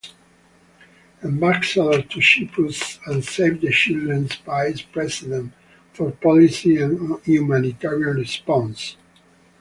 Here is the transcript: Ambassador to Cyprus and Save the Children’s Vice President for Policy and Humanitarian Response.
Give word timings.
Ambassador 1.23 2.01
to 2.01 2.19
Cyprus 2.19 2.97
and 3.05 3.23
Save 3.23 3.61
the 3.61 3.71
Children’s 3.71 4.37
Vice 4.37 4.81
President 4.81 5.53
for 5.93 6.09
Policy 6.09 6.77
and 6.81 7.21
Humanitarian 7.23 8.15
Response. 8.17 8.97